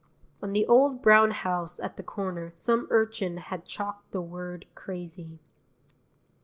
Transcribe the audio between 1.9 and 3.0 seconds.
the corner some